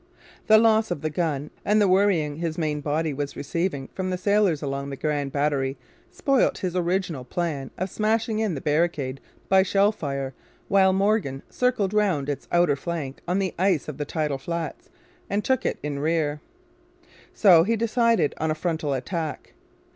[0.47, 4.17] The loss of the gun and the worrying his main body was receiving from the
[4.17, 5.77] sailors along the Grand Battery
[6.09, 10.33] spoilt his original plan of smashing in the barricade by shell fire
[10.69, 14.89] while Morgan circled round its outer flank on the ice of the tidal flats
[15.29, 16.41] and took it in rear.
[17.31, 19.53] So he decided on a frontal attack.